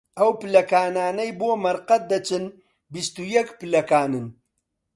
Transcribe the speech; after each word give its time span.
ئەو 0.19 0.31
پلەکانانەی 0.41 1.31
بۆ 1.39 1.49
مەرقەد 1.63 2.03
دەچن، 2.11 2.45
بیست 2.93 3.15
و 3.21 3.23
یەک 3.35 3.47
پلەکانن 3.59 4.27